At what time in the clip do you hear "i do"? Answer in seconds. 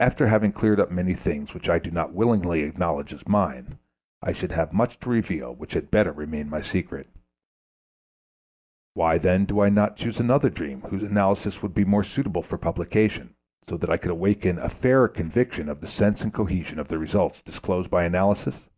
1.68-1.90